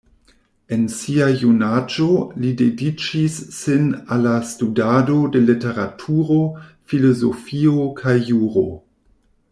En 0.75 0.85
sia 0.93 1.27
junaĝo 1.41 2.07
li 2.45 2.53
dediĉis 2.61 3.37
sin 3.59 3.85
al 4.15 4.25
la 4.29 4.33
studado 4.55 5.19
de 5.37 5.45
literaturo, 5.51 6.41
filozofio 6.95 7.89
kaj 8.01 8.21
juro. 8.33 8.69